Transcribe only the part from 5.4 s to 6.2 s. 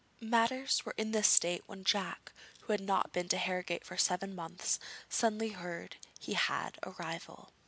heard that